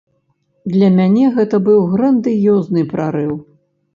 [0.75, 3.35] Для мяне гэта быў грандыёзны прарыў.